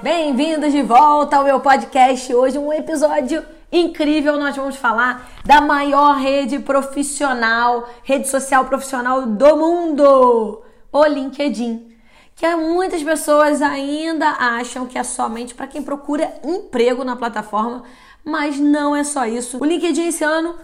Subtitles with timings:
[0.00, 2.34] Bem-vindos de volta ao meu podcast.
[2.34, 4.38] Hoje um episódio incrível.
[4.38, 10.62] Nós vamos falar da maior rede profissional, rede social profissional do mundo,
[10.92, 11.94] o LinkedIn.
[12.34, 17.84] Que muitas pessoas ainda acham que é somente para quem procura emprego na plataforma,
[18.24, 19.58] mas não é só isso.
[19.60, 20.56] O LinkedIn esse ano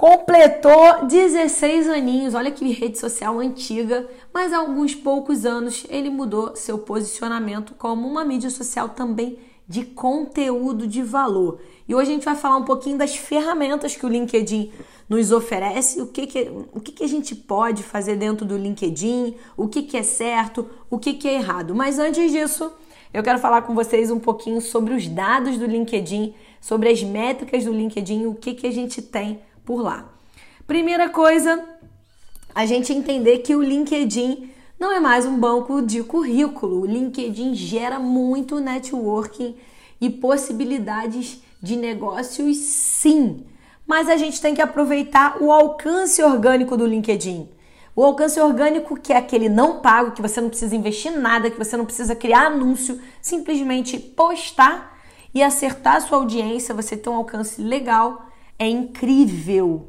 [0.00, 2.32] completou 16 aninhos.
[2.32, 8.08] Olha que rede social antiga, mas há alguns poucos anos ele mudou seu posicionamento como
[8.08, 9.38] uma mídia social também
[9.68, 11.60] de conteúdo de valor.
[11.86, 14.72] E hoje a gente vai falar um pouquinho das ferramentas que o LinkedIn
[15.06, 19.34] nos oferece, o que, que, o que, que a gente pode fazer dentro do LinkedIn,
[19.54, 21.74] o que, que é certo, o que, que é errado.
[21.74, 22.72] Mas antes disso,
[23.12, 27.66] eu quero falar com vocês um pouquinho sobre os dados do LinkedIn, sobre as métricas
[27.66, 30.04] do LinkedIn, o que, que a gente tem por lá.
[30.66, 31.64] Primeira coisa,
[32.52, 36.80] a gente entender que o LinkedIn não é mais um banco de currículo.
[36.80, 39.54] O LinkedIn gera muito networking
[40.00, 43.46] e possibilidades de negócios, sim.
[43.86, 47.48] Mas a gente tem que aproveitar o alcance orgânico do LinkedIn.
[47.94, 51.58] O alcance orgânico, que é aquele não pago, que você não precisa investir nada, que
[51.58, 54.98] você não precisa criar anúncio, simplesmente postar
[55.32, 58.26] e acertar sua audiência, você ter um alcance legal
[58.60, 59.88] é incrível.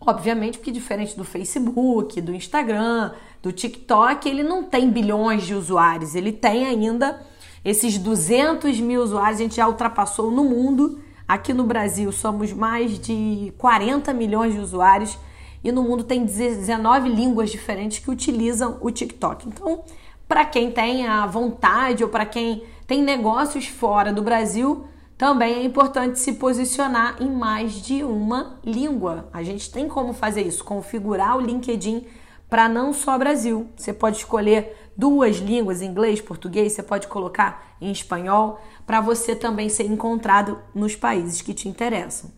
[0.00, 3.10] Obviamente, porque diferente do Facebook, do Instagram,
[3.42, 7.20] do TikTok, ele não tem bilhões de usuários, ele tem ainda
[7.64, 11.00] esses 200 mil usuários, a gente já ultrapassou no mundo.
[11.26, 15.18] Aqui no Brasil somos mais de 40 milhões de usuários
[15.62, 19.48] e no mundo tem 19 línguas diferentes que utilizam o TikTok.
[19.48, 19.82] Então,
[20.28, 24.86] para quem tem a vontade ou para quem tem negócios fora do Brasil,
[25.18, 29.28] também é importante se posicionar em mais de uma língua.
[29.32, 32.06] A gente tem como fazer isso, configurar o LinkedIn
[32.48, 33.68] para não só Brasil.
[33.76, 39.68] Você pode escolher duas línguas, inglês, português, você pode colocar em espanhol, para você também
[39.68, 42.30] ser encontrado nos países que te interessam.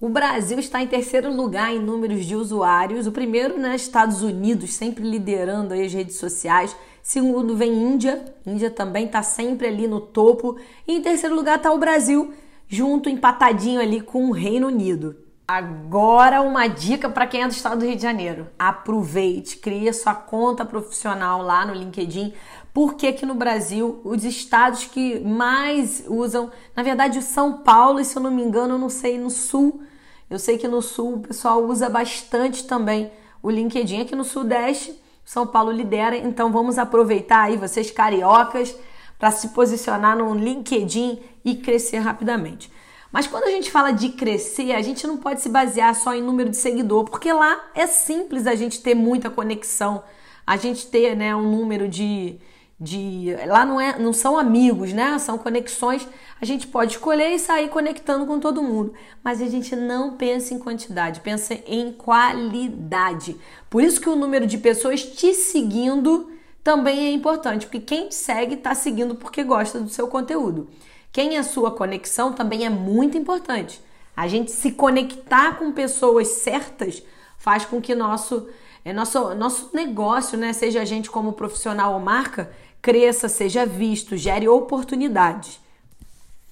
[0.00, 3.06] O Brasil está em terceiro lugar em números de usuários.
[3.06, 6.76] O primeiro, né, Estados Unidos, sempre liderando as redes sociais.
[7.08, 10.58] Segundo vem Índia, Índia também está sempre ali no topo.
[10.86, 12.34] E em terceiro lugar está o Brasil,
[12.68, 15.16] junto, empatadinho ali com o Reino Unido.
[15.48, 18.48] Agora uma dica para quem é do estado do Rio de Janeiro.
[18.58, 22.34] Aproveite, crie sua conta profissional lá no LinkedIn,
[22.74, 28.04] porque aqui no Brasil os estados que mais usam, na verdade o São Paulo, e
[28.04, 29.80] se eu não me engano, eu não sei no sul,
[30.28, 33.10] eu sei que no sul o pessoal usa bastante também
[33.42, 38.74] o LinkedIn, aqui no Sudeste são Paulo lidera, então vamos aproveitar aí vocês cariocas
[39.18, 42.72] para se posicionar no LinkedIn e crescer rapidamente.
[43.12, 46.22] Mas quando a gente fala de crescer, a gente não pode se basear só em
[46.22, 50.02] número de seguidor, porque lá é simples a gente ter muita conexão,
[50.46, 52.38] a gente ter né, um número de,
[52.80, 55.18] de lá não é não são amigos, né?
[55.18, 56.08] São conexões.
[56.40, 58.94] A gente pode escolher e sair conectando com todo mundo,
[59.24, 63.36] mas a gente não pensa em quantidade, pensa em qualidade.
[63.68, 66.30] Por isso que o número de pessoas te seguindo
[66.62, 70.68] também é importante, porque quem te segue está seguindo porque gosta do seu conteúdo.
[71.12, 73.80] Quem é sua conexão também é muito importante.
[74.16, 77.02] A gente se conectar com pessoas certas
[77.38, 78.46] faz com que nosso
[78.84, 82.50] é nosso, nosso negócio, né, seja a gente como profissional ou marca,
[82.80, 85.60] cresça, seja visto, gere oportunidades.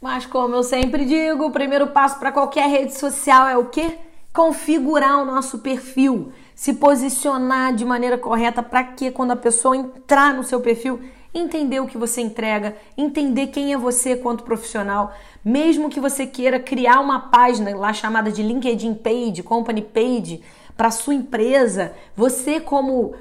[0.00, 3.98] Mas como eu sempre digo, o primeiro passo para qualquer rede social é o quê?
[4.32, 10.34] Configurar o nosso perfil, se posicionar de maneira correta para que quando a pessoa entrar
[10.34, 11.00] no seu perfil,
[11.32, 15.12] entender o que você entrega, entender quem é você quanto profissional,
[15.44, 20.42] mesmo que você queira criar uma página lá chamada de LinkedIn Page, Company Page
[20.76, 23.14] para sua empresa, você como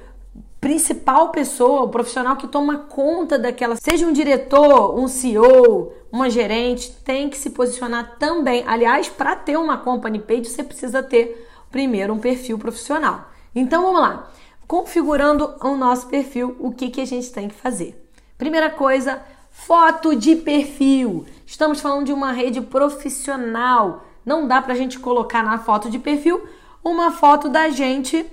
[0.65, 6.91] principal pessoa, o profissional que toma conta daquela, seja um diretor, um CEO, uma gerente,
[7.05, 8.63] tem que se posicionar também.
[8.65, 13.29] Aliás, para ter uma company page, você precisa ter primeiro um perfil profissional.
[13.53, 14.31] Então vamos lá.
[14.67, 18.03] Configurando o nosso perfil, o que, que a gente tem que fazer?
[18.35, 19.21] Primeira coisa,
[19.51, 21.27] foto de perfil.
[21.45, 24.03] Estamos falando de uma rede profissional.
[24.25, 26.43] Não dá para a gente colocar na foto de perfil
[26.83, 28.25] uma foto da gente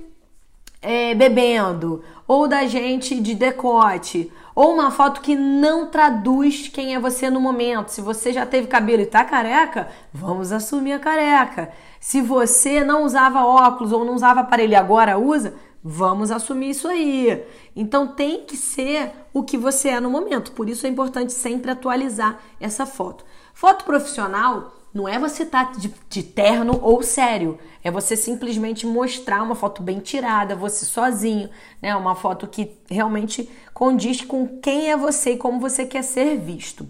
[0.83, 7.01] é, bebendo, ou da gente de decote, ou uma foto que não traduz quem é
[7.01, 7.89] você no momento.
[7.89, 11.73] Se você já teve cabelo e tá careca, vamos assumir a careca.
[12.01, 16.89] Se você não usava óculos ou não usava aparelho e agora usa, vamos assumir isso
[16.89, 17.43] aí.
[17.75, 20.53] Então tem que ser o que você é no momento.
[20.53, 23.25] Por isso é importante sempre atualizar essa foto.
[23.55, 28.87] Foto profissional não é você estar tá de, de terno ou sério, é você simplesmente
[28.87, 31.49] mostrar uma foto bem tirada, você sozinho,
[31.81, 31.95] né?
[31.97, 36.87] Uma foto que realmente condiz com quem é você e como você quer ser visto.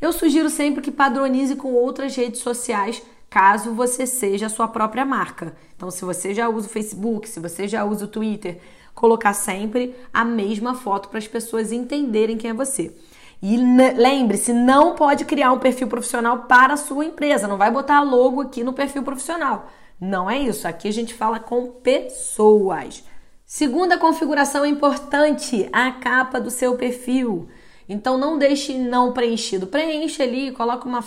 [0.00, 5.04] Eu sugiro sempre que padronize com outras redes sociais, caso você seja a sua própria
[5.04, 5.56] marca.
[5.74, 8.60] Então, se você já usa o Facebook, se você já usa o Twitter,
[8.94, 12.94] colocar sempre a mesma foto para as pessoas entenderem quem é você.
[13.42, 17.46] E lembre-se, não pode criar um perfil profissional para a sua empresa.
[17.46, 19.66] Não vai botar logo aqui no perfil profissional.
[20.00, 20.66] Não é isso.
[20.66, 23.04] Aqui a gente fala com pessoas.
[23.44, 27.48] Segunda configuração importante, a capa do seu perfil.
[27.88, 29.66] Então não deixe não preenchido.
[29.66, 31.04] Preencha ali, coloca uma,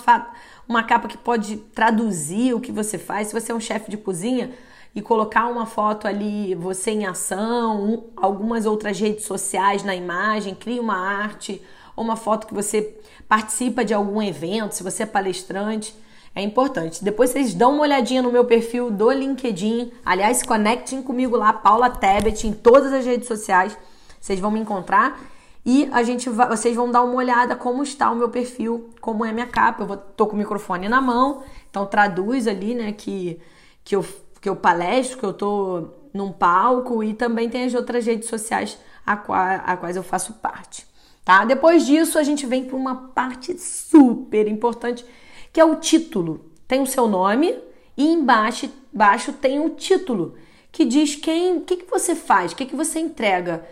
[0.67, 3.27] uma capa que pode traduzir o que você faz.
[3.27, 4.51] Se você é um chefe de cozinha,
[4.95, 10.81] e colocar uma foto ali, você em ação, algumas outras redes sociais na imagem, cria
[10.81, 11.61] uma arte
[11.99, 12.97] ou uma foto que você
[13.27, 15.93] participa de algum evento, se você é palestrante,
[16.33, 17.03] é importante.
[17.03, 19.91] Depois vocês dão uma olhadinha no meu perfil do LinkedIn.
[20.05, 23.77] Aliás, conectem comigo lá, Paula Tebet, em todas as redes sociais.
[24.17, 25.19] Vocês vão me encontrar
[25.65, 29.25] e a gente vai, vocês vão dar uma olhada como está o meu perfil, como
[29.25, 29.83] é a minha capa.
[29.83, 33.37] Eu vou, tô com o microfone na mão, então traduz ali, né, que,
[33.83, 34.05] que, eu,
[34.39, 38.77] que eu palestro, que eu tô num palco e também tem as outras redes sociais
[39.05, 40.87] a, qual, a quais eu faço parte
[41.24, 41.45] tá?
[41.45, 45.06] Depois disso, a gente vem para uma parte super importante,
[45.51, 46.45] que é o título.
[46.68, 47.57] Tem o seu nome
[47.98, 50.36] e embaixo, embaixo tem o título,
[50.71, 53.68] que diz quem, o que, que você faz, o que, que você entrega,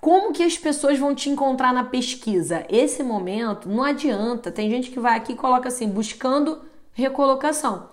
[0.00, 2.64] como que as pessoas vão te encontrar na pesquisa.
[2.68, 4.52] Esse momento não adianta.
[4.52, 6.60] Tem gente que vai aqui e coloca assim, buscando
[6.92, 7.88] recolocação.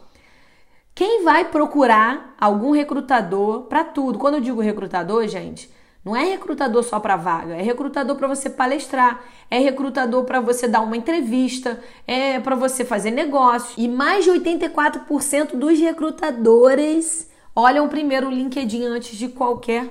[0.94, 4.20] Quem vai procurar algum recrutador para tudo?
[4.20, 5.70] Quando eu digo recrutador, gente,
[6.04, 10.68] não é recrutador só para vaga, é recrutador para você palestrar, é recrutador para você
[10.68, 13.74] dar uma entrevista, é para você fazer negócio.
[13.78, 19.90] E mais de 84% dos recrutadores olham primeiro o LinkedIn antes de qualquer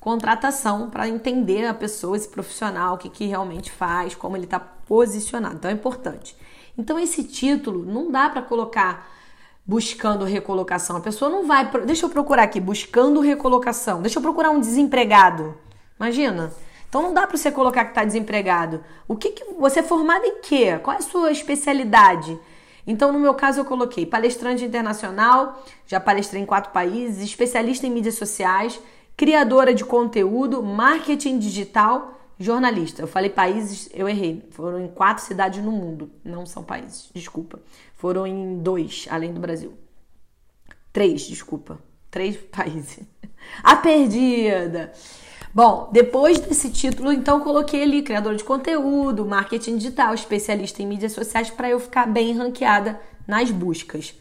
[0.00, 4.58] contratação para entender a pessoa, esse profissional, o que, que realmente faz, como ele está
[4.58, 5.54] posicionado.
[5.54, 6.36] Então é importante.
[6.76, 9.11] Então esse título não dá para colocar
[9.66, 10.96] buscando recolocação.
[10.96, 11.70] A pessoa não vai.
[11.84, 14.02] Deixa eu procurar aqui, buscando recolocação.
[14.02, 15.54] Deixa eu procurar um desempregado.
[15.98, 16.52] Imagina.
[16.88, 18.84] Então não dá para você colocar que está desempregado.
[19.08, 20.78] O que, que você é formado em quê?
[20.82, 22.38] Qual é a sua especialidade?
[22.86, 27.90] Então, no meu caso, eu coloquei palestrante internacional, já palestrei em quatro países, especialista em
[27.90, 28.80] mídias sociais,
[29.16, 33.02] criadora de conteúdo, marketing digital, jornalista.
[33.02, 34.46] Eu falei países, eu errei.
[34.50, 36.10] Foram em quatro cidades no mundo.
[36.24, 37.60] Não são países, desculpa.
[37.94, 39.74] Foram em dois, além do Brasil.
[40.92, 41.78] Três, desculpa.
[42.10, 43.00] Três países.
[43.62, 44.92] A perdida!
[45.54, 51.12] Bom, depois desse título, então coloquei ali criador de conteúdo, marketing digital, especialista em mídias
[51.12, 54.14] sociais para eu ficar bem ranqueada nas buscas.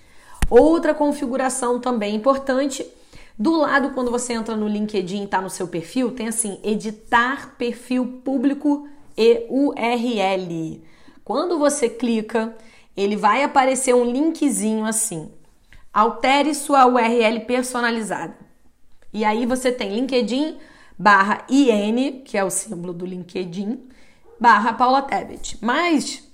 [0.50, 2.86] Outra configuração também importante,
[3.42, 8.22] do lado quando você entra no LinkedIn, tá no seu perfil, tem assim, editar perfil
[8.24, 10.84] público e URL.
[11.26, 12.56] Quando você clica,
[12.96, 15.32] ele vai aparecer um linkzinho assim.
[15.92, 18.38] Altere sua URL personalizada.
[19.12, 20.58] E aí você tem LinkedIn
[20.96, 23.80] barra IN, que é o símbolo do LinkedIn,
[24.40, 25.58] barra Paula Tebet.
[25.62, 26.30] Mas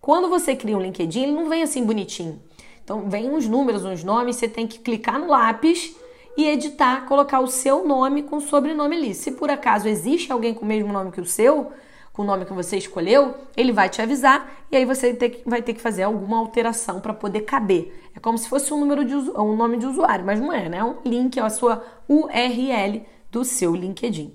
[0.00, 2.40] quando você cria um LinkedIn, ele não vem assim bonitinho.
[2.84, 5.96] Então vem uns números, uns nomes, você tem que clicar no lápis
[6.36, 9.14] e editar, colocar o seu nome com o sobrenome ali.
[9.14, 11.72] Se por acaso existe alguém com o mesmo nome que o seu,
[12.12, 15.74] com o nome que você escolheu, ele vai te avisar e aí você vai ter
[15.74, 18.10] que fazer alguma alteração para poder caber.
[18.14, 20.78] É como se fosse um número de um nome de usuário, mas não é, né?
[20.78, 24.32] É um link, é a sua URL do seu LinkedIn.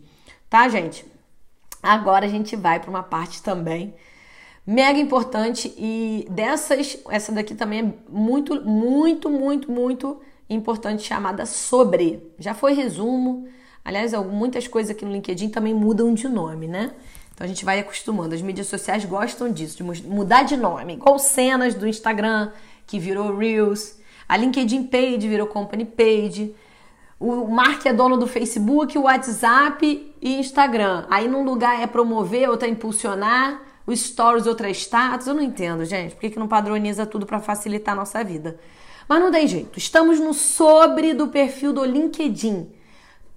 [0.49, 1.05] Tá, gente?
[1.81, 3.93] Agora a gente vai para uma parte também
[4.69, 12.23] mega importante e dessas, essa daqui também é muito, muito, muito, muito importante chamada sobre.
[12.39, 13.47] Já foi resumo.
[13.85, 16.91] Aliás, muitas coisas aqui no LinkedIn também mudam de nome, né?
[17.33, 18.35] Então a gente vai acostumando.
[18.35, 20.93] As mídias sociais gostam disso, de mudar de nome.
[20.93, 22.51] Igual cenas do Instagram,
[22.85, 23.97] que virou Reels.
[24.27, 26.53] A LinkedIn Page virou Company Page.
[27.19, 31.05] O Mark é dono do Facebook, o WhatsApp e Instagram.
[31.09, 33.61] Aí num lugar é promover, outro é impulsionar.
[33.87, 35.27] O Stories, outro é status.
[35.27, 36.13] Eu não entendo, gente.
[36.15, 38.59] Por que, que não padroniza tudo para facilitar a nossa vida?
[39.09, 39.79] Mas não tem jeito.
[39.79, 42.69] Estamos no sobre do perfil do LinkedIn.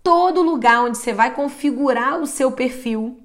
[0.02, 3.18] Todo lugar onde você vai configurar o seu perfil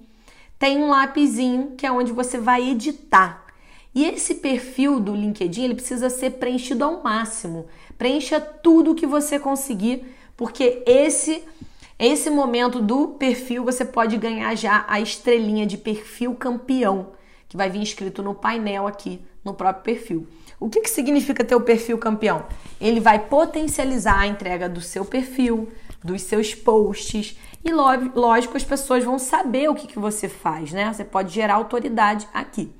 [0.57, 3.45] tem um lapisinho que é onde você vai editar.
[3.93, 7.65] E esse perfil do LinkedIn ele precisa ser preenchido ao máximo.
[7.97, 10.05] Preencha tudo que você conseguir,
[10.37, 11.43] porque esse
[11.99, 17.11] esse momento do perfil você pode ganhar já a estrelinha de perfil campeão,
[17.49, 20.27] que vai vir escrito no painel aqui no próprio perfil.
[20.59, 22.45] O que, que significa ter o perfil campeão?
[22.81, 25.71] Ele vai potencializar a entrega do seu perfil,
[26.03, 30.91] dos seus posts e lógico as pessoas vão saber o que, que você faz, né?
[30.91, 32.73] Você pode gerar autoridade aqui.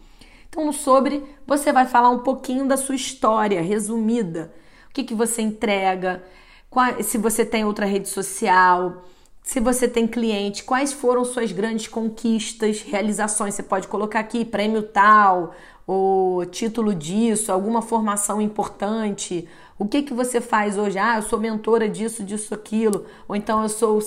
[0.50, 4.52] Então, no sobre, você vai falar um pouquinho da sua história resumida.
[4.90, 6.24] O que, que você entrega,
[6.70, 9.04] qual, se você tem outra rede social,
[9.44, 13.54] se você tem cliente, quais foram suas grandes conquistas, realizações.
[13.54, 15.54] Você pode colocar aqui prêmio tal,
[15.88, 19.48] o título disso, alguma formação importante.
[19.80, 21.00] O que que você faz hoje?
[21.00, 23.06] Ah, eu sou mentora disso, disso, aquilo.
[23.28, 24.00] Ou então eu sou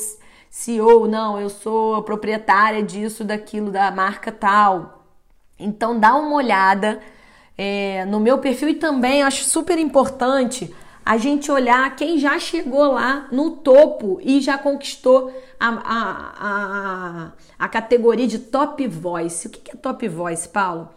[0.50, 5.06] CEO, não, eu sou proprietária disso, daquilo, da marca tal.
[5.58, 7.00] Então dá uma olhada
[7.56, 12.92] é, no meu perfil e também acho super importante a gente olhar quem já chegou
[12.92, 19.46] lá no topo e já conquistou a, a, a, a categoria de Top Voice.
[19.46, 20.88] O que é Top Voice, Paulo?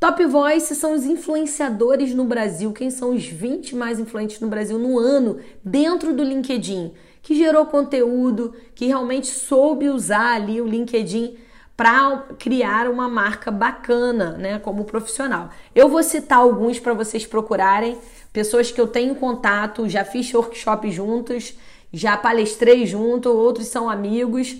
[0.00, 4.78] Top Voice são os influenciadores no Brasil, quem são os 20 mais influentes no Brasil
[4.78, 6.90] no ano dentro do LinkedIn,
[7.20, 11.36] que gerou conteúdo, que realmente soube usar ali o LinkedIn
[11.76, 15.50] para criar uma marca bacana, né, como profissional.
[15.74, 17.98] Eu vou citar alguns para vocês procurarem,
[18.32, 21.52] pessoas que eu tenho contato, já fiz workshop juntos,
[21.92, 24.56] já palestrei junto, outros são amigos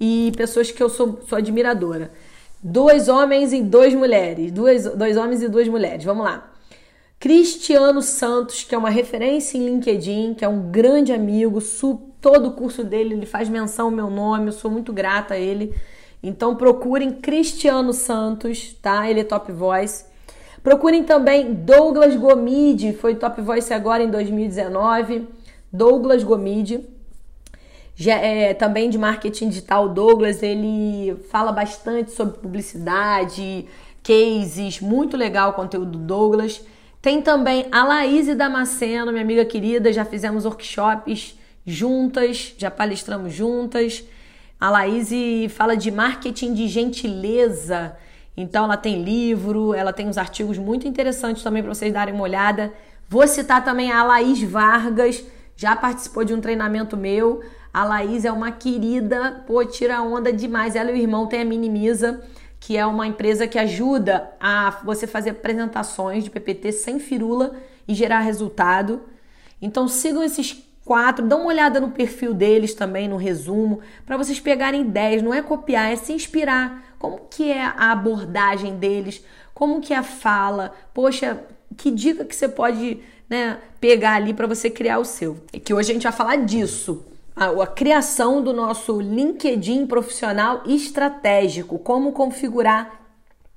[0.00, 2.10] e pessoas que eu sou, sou admiradora.
[2.62, 4.52] Dois homens e duas mulheres.
[4.52, 6.04] Dois, dois homens e duas mulheres.
[6.04, 6.50] Vamos lá.
[7.18, 11.60] Cristiano Santos, que é uma referência em LinkedIn, que é um grande amigo,
[12.20, 15.38] todo o curso dele ele faz menção ao meu nome, eu sou muito grata a
[15.38, 15.74] ele.
[16.22, 19.10] Então procurem Cristiano Santos, tá?
[19.10, 20.04] Ele é top voice.
[20.62, 25.26] Procurem também Douglas Gomide, foi top voice agora em 2019.
[25.72, 26.86] Douglas Gomide
[28.08, 33.66] é, também de marketing digital, Douglas, ele fala bastante sobre publicidade,
[34.02, 36.62] cases, muito legal o conteúdo do Douglas.
[37.02, 44.04] Tem também a Laís Damasceno, minha amiga querida, já fizemos workshops juntas, já palestramos juntas.
[44.58, 45.10] A Laís
[45.52, 47.96] fala de marketing de gentileza,
[48.36, 52.24] então ela tem livro, ela tem uns artigos muito interessantes também para vocês darem uma
[52.24, 52.72] olhada.
[53.08, 55.24] Vou citar também a Laís Vargas,
[55.56, 57.42] já participou de um treinamento meu.
[57.72, 60.74] A Laís é uma querida, pô, tira onda demais.
[60.74, 62.20] Ela e o irmão têm a Minimiza,
[62.58, 67.54] que é uma empresa que ajuda a você fazer apresentações de PPT sem firula
[67.86, 69.02] e gerar resultado.
[69.62, 74.40] Então sigam esses quatro, dá uma olhada no perfil deles também, no resumo, para vocês
[74.40, 76.94] pegarem ideias, não é copiar, é se inspirar.
[76.98, 79.24] Como que é a abordagem deles?
[79.54, 80.74] Como que é a fala?
[80.92, 81.44] Poxa,
[81.76, 82.98] que dica que você pode
[83.28, 85.38] né, pegar ali para você criar o seu?
[85.52, 87.09] E que hoje a gente vai falar disso
[87.40, 93.00] a, a criação do nosso LinkedIn profissional estratégico, como configurar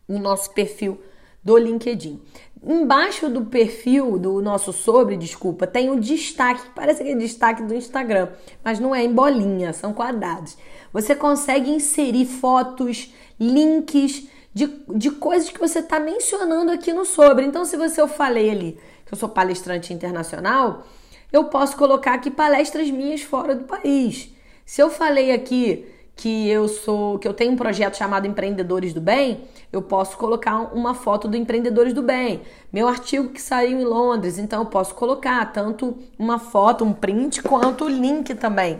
[0.07, 1.01] o nosso perfil
[1.43, 2.21] do LinkedIn.
[2.65, 7.75] Embaixo do perfil do nosso sobre, desculpa, tem um destaque, parece que é destaque do
[7.75, 8.29] Instagram,
[8.63, 10.57] mas não é em bolinha, são quadrados.
[10.93, 17.45] Você consegue inserir fotos, links de, de coisas que você está mencionando aqui no sobre.
[17.45, 20.85] Então, se você eu falei ali que eu sou palestrante internacional,
[21.33, 24.29] eu posso colocar aqui palestras minhas fora do país.
[24.63, 25.83] Se eu falei aqui
[26.15, 30.73] que eu sou, que eu tenho um projeto chamado Empreendedores do Bem, eu posso colocar
[30.75, 32.41] uma foto do Empreendedores do Bem.
[32.71, 37.41] Meu artigo que saiu em Londres, então eu posso colocar tanto uma foto, um print,
[37.41, 38.79] quanto o link também.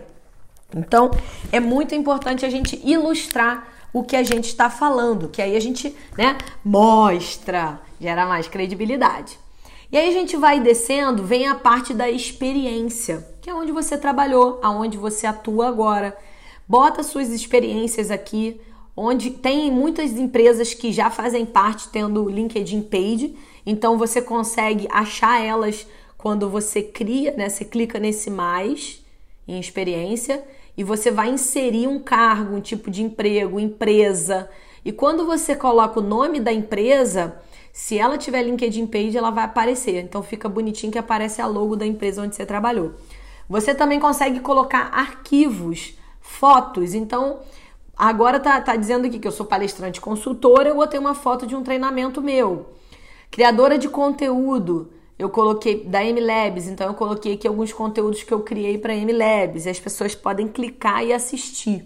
[0.72, 1.10] Então,
[1.50, 5.60] é muito importante a gente ilustrar o que a gente está falando, que aí a
[5.60, 9.43] gente, né, mostra, gera mais credibilidade.
[9.92, 13.96] E aí a gente vai descendo, vem a parte da experiência, que é onde você
[13.96, 16.16] trabalhou, aonde você atua agora.
[16.66, 18.60] Bota suas experiências aqui,
[18.96, 23.36] onde tem muitas empresas que já fazem parte tendo LinkedIn Page,
[23.66, 25.86] então você consegue achar elas
[26.16, 27.48] quando você cria, né?
[27.48, 29.04] Você clica nesse mais
[29.46, 30.42] em experiência
[30.76, 34.48] e você vai inserir um cargo, um tipo de emprego, empresa.
[34.84, 37.36] E quando você coloca o nome da empresa,
[37.74, 40.00] se ela tiver LinkedIn Page, ela vai aparecer.
[40.00, 42.94] Então fica bonitinho que aparece a logo da empresa onde você trabalhou.
[43.48, 46.94] Você também consegue colocar arquivos, fotos.
[46.94, 47.40] Então,
[47.96, 51.56] agora tá, tá dizendo aqui que eu sou palestrante consultora, eu botei uma foto de
[51.56, 52.74] um treinamento meu.
[53.28, 58.38] Criadora de conteúdo, eu coloquei da MLabs, então eu coloquei aqui alguns conteúdos que eu
[58.38, 61.84] criei para MLabs e as pessoas podem clicar e assistir,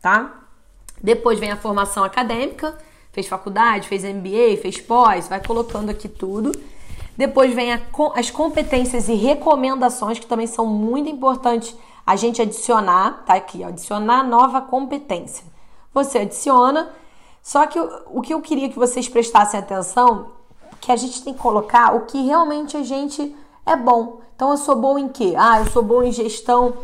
[0.00, 0.48] tá?
[1.02, 2.74] Depois vem a formação acadêmica,
[3.16, 6.52] fez faculdade, fez MBA, fez pós, vai colocando aqui tudo.
[7.16, 7.80] Depois vem a,
[8.14, 11.74] as competências e recomendações, que também são muito importantes
[12.06, 15.46] a gente adicionar, tá aqui, adicionar nova competência.
[15.94, 16.90] Você adiciona,
[17.42, 20.32] só que o, o que eu queria que vocês prestassem atenção,
[20.78, 24.20] que a gente tem que colocar o que realmente a gente é bom.
[24.34, 25.32] Então eu sou bom em quê?
[25.38, 26.74] Ah, eu sou bom em gestão.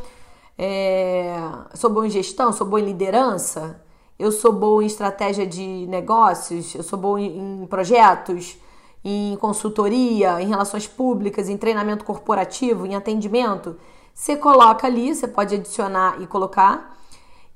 [0.57, 1.37] É...
[1.75, 3.82] Sou bom em gestão, sou bom em liderança,
[4.23, 8.57] eu sou bom em estratégia de negócios, eu sou bom em projetos,
[9.05, 13.77] em consultoria, em relações públicas, em treinamento corporativo, em atendimento.
[14.15, 16.97] Você coloca ali, você pode adicionar e colocar,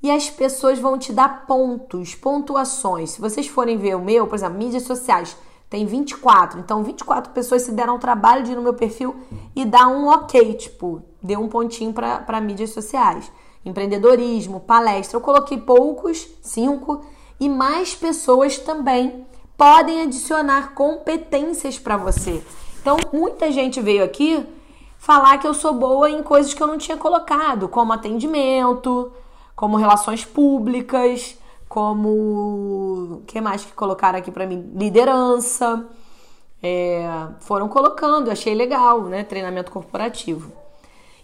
[0.03, 3.11] e as pessoas vão te dar pontos, pontuações.
[3.11, 5.37] Se vocês forem ver o meu, por exemplo, mídias sociais,
[5.69, 6.59] tem 24.
[6.59, 9.15] Então, 24 pessoas se deram o trabalho de ir no meu perfil
[9.55, 13.31] e dar um ok, tipo, deu um pontinho para mídias sociais.
[13.67, 15.17] Empreendedorismo, palestra.
[15.17, 17.05] Eu coloquei poucos, cinco,
[17.39, 19.25] e mais pessoas também
[19.57, 22.43] podem adicionar competências para você.
[22.81, 24.45] Então, muita gente veio aqui
[24.97, 29.11] falar que eu sou boa em coisas que eu não tinha colocado, como atendimento,
[29.55, 34.71] como relações públicas, como que mais que colocaram aqui para mim?
[34.75, 35.85] Liderança.
[36.61, 39.23] É, foram colocando, achei legal, né?
[39.23, 40.51] Treinamento corporativo.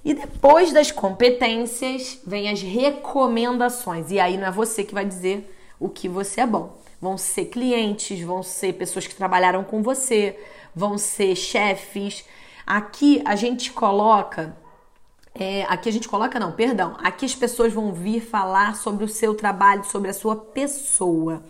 [0.04, 4.12] E depois das competências, vem as recomendações.
[4.12, 6.78] E aí não é você que vai dizer o que você é bom.
[7.02, 10.38] Vão ser clientes, vão ser pessoas que trabalharam com você,
[10.76, 12.26] vão ser chefes.
[12.66, 14.56] Aqui a gente coloca
[15.36, 16.96] é, aqui a gente coloca, não, perdão.
[17.00, 21.44] Aqui as pessoas vão vir falar sobre o seu trabalho, sobre a sua pessoa.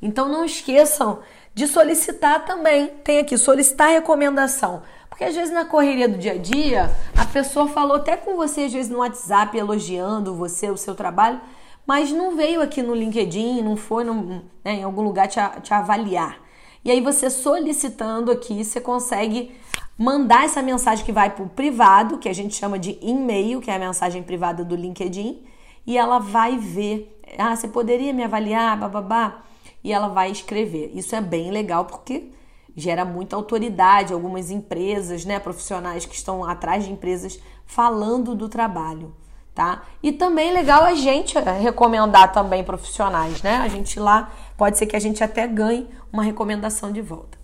[0.00, 1.20] Então não esqueçam
[1.52, 2.88] de solicitar também.
[3.02, 4.82] Tem aqui, solicitar recomendação.
[5.08, 8.62] Porque às vezes na correria do dia a dia, a pessoa falou até com você,
[8.62, 11.40] às vezes no WhatsApp, elogiando você, o seu trabalho,
[11.86, 16.38] mas não veio aqui no LinkedIn, não foi né, em algum lugar te, te avaliar.
[16.84, 19.54] E aí você solicitando aqui, você consegue
[19.98, 23.70] mandar essa mensagem que vai para o privado, que a gente chama de e-mail, que
[23.70, 25.42] é a mensagem privada do LinkedIn,
[25.86, 29.42] e ela vai ver, ah, você poderia me avaliar, bababá,
[29.82, 30.90] e ela vai escrever.
[30.94, 32.30] Isso é bem legal porque
[32.76, 39.14] gera muita autoridade, algumas empresas, né, profissionais que estão atrás de empresas falando do trabalho,
[39.54, 39.82] tá?
[40.02, 43.56] E também legal a gente recomendar também profissionais, né?
[43.56, 47.38] A gente lá pode ser que a gente até ganhe uma recomendação de volta.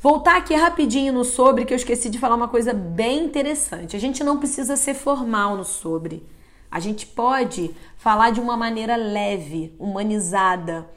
[0.00, 3.94] Voltar aqui rapidinho no sobre, que eu esqueci de falar uma coisa bem interessante.
[3.94, 6.26] A gente não precisa ser formal no sobre.
[6.70, 10.88] A gente pode falar de uma maneira leve, humanizada.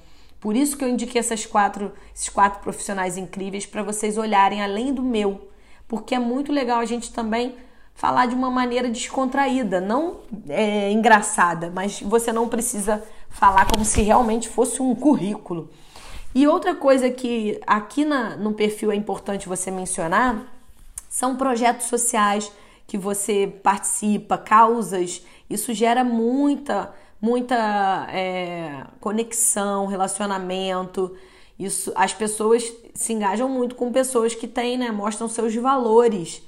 [0.44, 4.94] Por isso que eu indiquei essas quatro, esses quatro profissionais incríveis para vocês olharem além
[4.94, 5.48] do meu.
[5.88, 7.56] Porque é muito legal a gente também
[7.96, 10.18] falar de uma maneira descontraída, não
[10.50, 15.70] é, engraçada, mas você não precisa falar como se realmente fosse um currículo.
[16.36, 20.46] E outra coisa que aqui na, no perfil é importante você mencionar
[21.08, 22.52] são projetos sociais
[22.86, 25.26] que você participa, causas.
[25.50, 31.16] Isso gera muita, muita é, conexão, relacionamento.
[31.58, 36.44] Isso, as pessoas se engajam muito com pessoas que têm, né, mostram seus valores.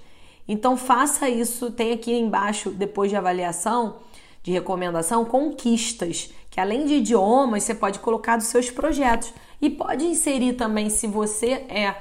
[0.45, 1.71] Então faça isso.
[1.71, 3.99] Tem aqui embaixo, depois de avaliação,
[4.43, 9.33] de recomendação, conquistas, que além de idiomas, você pode colocar dos seus projetos.
[9.61, 11.95] E pode inserir também, se você é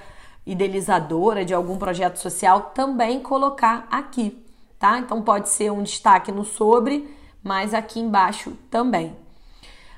[0.45, 4.37] idealizadora de algum projeto social, também colocar aqui,
[4.81, 4.99] tá?
[4.99, 7.09] Então pode ser um destaque no sobre,
[7.45, 9.15] mas aqui embaixo também.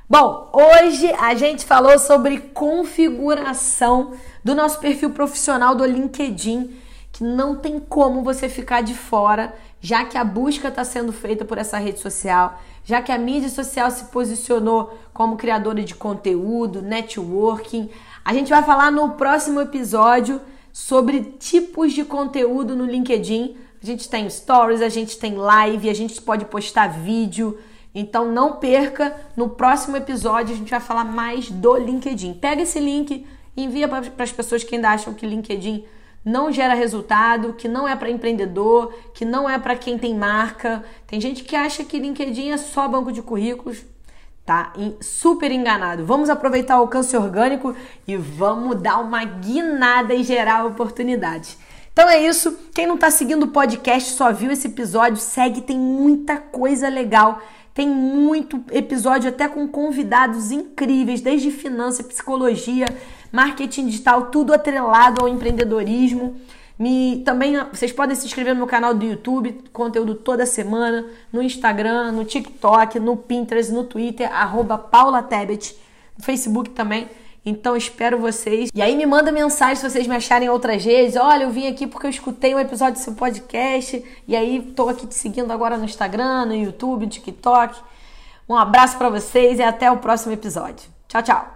[0.09, 4.13] Bom, hoje a gente falou sobre configuração
[4.45, 6.77] do nosso perfil profissional do LinkedIn,
[7.11, 11.45] que não tem como você ficar de fora, já que a busca está sendo feita
[11.45, 16.81] por essa rede social já que a mídia social se posicionou como criadora de conteúdo,
[16.81, 17.91] networking.
[18.25, 20.41] A gente vai falar no próximo episódio
[20.73, 23.57] sobre tipos de conteúdo no LinkedIn.
[23.83, 27.59] A gente tem stories, a gente tem live, a gente pode postar vídeo.
[27.95, 32.35] Então não perca, no próximo episódio a gente vai falar mais do LinkedIn.
[32.35, 35.85] Pega esse link, envia para as pessoas que ainda acham que LinkedIn
[36.23, 40.85] não gera resultado, que não é para empreendedor, que não é para quem tem marca.
[41.07, 43.85] Tem gente que acha que LinkedIn é só banco de currículos.
[44.45, 46.05] Tá super enganado.
[46.05, 47.75] Vamos aproveitar o alcance orgânico
[48.07, 51.59] e vamos dar uma guinada e gerar oportunidades.
[51.97, 52.55] Então é isso.
[52.75, 57.41] Quem não está seguindo o podcast, só viu esse episódio, segue, tem muita coisa legal.
[57.73, 62.85] Tem muito episódio até com convidados incríveis, desde finança, psicologia,
[63.33, 66.37] marketing digital, tudo atrelado ao empreendedorismo.
[66.79, 71.43] Me, também vocês podem se inscrever no meu canal do YouTube, conteúdo toda semana, no
[71.43, 75.75] Instagram, no TikTok, no Pinterest, no Twitter, arroba Paula Tebet,
[76.19, 77.09] no Facebook também.
[77.47, 78.71] Então espero vocês.
[78.75, 81.15] E aí me manda mensagem se vocês me acharem outras redes.
[81.15, 84.05] Olha, eu vim aqui porque eu escutei um episódio do seu podcast.
[84.27, 87.81] E aí tô aqui te seguindo agora no Instagram, no YouTube, no TikTok.
[88.49, 90.89] Um abraço para vocês e até o próximo episódio.
[91.07, 91.56] Tchau, tchau.